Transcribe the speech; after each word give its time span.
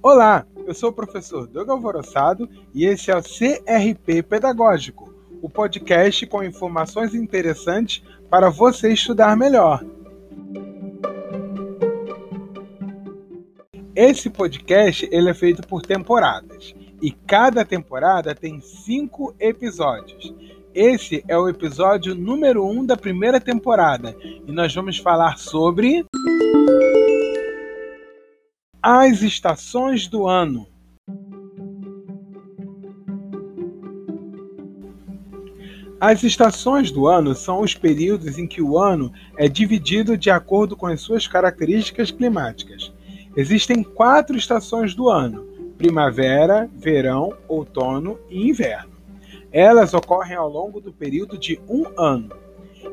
Olá, 0.00 0.46
eu 0.64 0.72
sou 0.72 0.90
o 0.90 0.92
professor 0.92 1.48
Doug 1.48 1.68
Alvoroçado 1.68 2.48
e 2.72 2.86
esse 2.86 3.10
é 3.10 3.16
o 3.16 3.22
CRP 3.22 4.22
Pedagógico, 4.22 5.12
o 5.42 5.50
podcast 5.50 6.24
com 6.28 6.42
informações 6.42 7.16
interessantes 7.16 8.04
para 8.30 8.48
você 8.48 8.92
estudar 8.92 9.36
melhor. 9.36 9.84
Esse 13.94 14.30
podcast 14.30 15.08
ele 15.10 15.30
é 15.30 15.34
feito 15.34 15.66
por 15.66 15.82
temporadas 15.82 16.76
e 17.02 17.10
cada 17.10 17.64
temporada 17.64 18.36
tem 18.36 18.60
cinco 18.60 19.34
episódios. 19.40 20.32
Esse 20.72 21.24
é 21.26 21.36
o 21.36 21.48
episódio 21.48 22.14
número 22.14 22.64
um 22.64 22.86
da 22.86 22.96
primeira 22.96 23.40
temporada 23.40 24.14
e 24.22 24.52
nós 24.52 24.72
vamos 24.72 24.98
falar 24.98 25.38
sobre 25.38 26.06
as 28.82 29.22
estações 29.22 30.06
do 30.06 30.26
ano. 30.26 30.66
As 36.00 36.22
estações 36.22 36.92
do 36.92 37.08
ano 37.08 37.34
são 37.34 37.60
os 37.60 37.74
períodos 37.74 38.38
em 38.38 38.46
que 38.46 38.62
o 38.62 38.78
ano 38.78 39.12
é 39.36 39.48
dividido 39.48 40.16
de 40.16 40.30
acordo 40.30 40.76
com 40.76 40.86
as 40.86 41.00
suas 41.00 41.26
características 41.26 42.12
climáticas. 42.12 42.92
Existem 43.36 43.82
quatro 43.82 44.36
estações 44.36 44.94
do 44.94 45.08
ano: 45.08 45.44
primavera, 45.76 46.70
verão, 46.72 47.32
outono 47.48 48.16
e 48.30 48.48
inverno. 48.48 48.92
Elas 49.50 49.92
ocorrem 49.92 50.36
ao 50.36 50.48
longo 50.48 50.80
do 50.80 50.92
período 50.92 51.36
de 51.36 51.60
um 51.68 51.84
ano. 51.98 52.30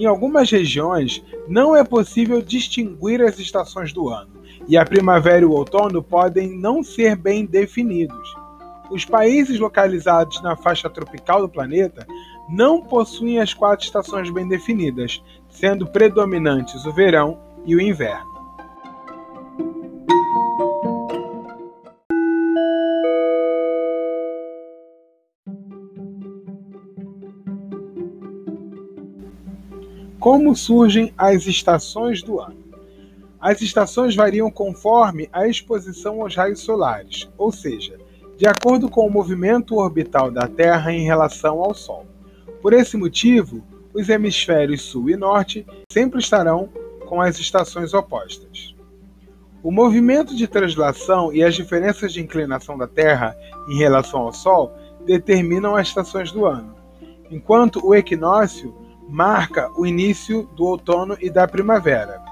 Em 0.00 0.06
algumas 0.06 0.50
regiões, 0.50 1.22
não 1.46 1.76
é 1.76 1.84
possível 1.84 2.40
distinguir 2.40 3.20
as 3.20 3.38
estações 3.38 3.92
do 3.92 4.08
ano, 4.08 4.30
e 4.66 4.78
a 4.78 4.82
primavera 4.82 5.42
e 5.42 5.44
o 5.44 5.52
outono 5.52 6.02
podem 6.02 6.58
não 6.58 6.82
ser 6.82 7.14
bem 7.14 7.44
definidos. 7.44 8.34
Os 8.90 9.04
países 9.04 9.60
localizados 9.60 10.42
na 10.42 10.56
faixa 10.56 10.88
tropical 10.88 11.42
do 11.42 11.50
planeta 11.50 12.06
não 12.48 12.80
possuem 12.80 13.40
as 13.40 13.52
quatro 13.52 13.84
estações 13.84 14.30
bem 14.30 14.48
definidas, 14.48 15.22
sendo 15.50 15.86
predominantes 15.86 16.86
o 16.86 16.92
verão 16.94 17.38
e 17.66 17.76
o 17.76 17.80
inverno. 17.80 18.29
Como 30.20 30.54
surgem 30.54 31.14
as 31.16 31.46
estações 31.46 32.22
do 32.22 32.38
ano? 32.38 32.58
As 33.40 33.62
estações 33.62 34.14
variam 34.14 34.50
conforme 34.50 35.30
a 35.32 35.48
exposição 35.48 36.20
aos 36.20 36.36
raios 36.36 36.60
solares, 36.60 37.26
ou 37.38 37.50
seja, 37.50 37.98
de 38.36 38.46
acordo 38.46 38.90
com 38.90 39.06
o 39.06 39.10
movimento 39.10 39.76
orbital 39.76 40.30
da 40.30 40.46
Terra 40.46 40.92
em 40.92 41.06
relação 41.06 41.62
ao 41.62 41.72
Sol. 41.72 42.04
Por 42.60 42.74
esse 42.74 42.98
motivo, 42.98 43.64
os 43.94 44.10
hemisférios 44.10 44.82
sul 44.82 45.08
e 45.08 45.16
norte 45.16 45.66
sempre 45.90 46.20
estarão 46.20 46.68
com 47.06 47.18
as 47.18 47.38
estações 47.38 47.94
opostas. 47.94 48.74
O 49.62 49.72
movimento 49.72 50.36
de 50.36 50.46
translação 50.46 51.32
e 51.32 51.42
as 51.42 51.54
diferenças 51.54 52.12
de 52.12 52.20
inclinação 52.20 52.76
da 52.76 52.86
Terra 52.86 53.34
em 53.70 53.78
relação 53.78 54.20
ao 54.20 54.34
Sol 54.34 54.70
determinam 55.06 55.76
as 55.76 55.88
estações 55.88 56.30
do 56.30 56.44
ano, 56.44 56.74
enquanto 57.30 57.80
o 57.82 57.94
equinócio 57.94 58.74
marca 59.10 59.70
o 59.76 59.84
início 59.84 60.48
do 60.54 60.64
outono 60.64 61.16
e 61.20 61.28
da 61.28 61.46
primavera. 61.48 62.22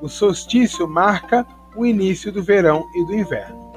O 0.00 0.08
solstício 0.08 0.88
marca 0.88 1.46
o 1.76 1.84
início 1.84 2.32
do 2.32 2.42
verão 2.42 2.84
e 2.94 3.04
do 3.04 3.14
inverno. 3.14 3.72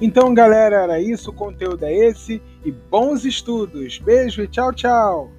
Então, 0.00 0.34
galera, 0.34 0.82
era 0.82 1.00
isso. 1.00 1.30
O 1.30 1.34
conteúdo 1.34 1.84
é 1.84 1.94
esse. 1.94 2.42
E 2.64 2.72
bons 2.72 3.24
estudos. 3.24 3.98
Beijo 3.98 4.42
e 4.42 4.48
tchau, 4.48 4.72
tchau. 4.72 5.30